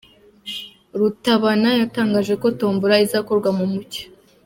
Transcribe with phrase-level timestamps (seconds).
[0.99, 4.03] Rutabana yatangaje ko tombola izakorwa mu mucyo.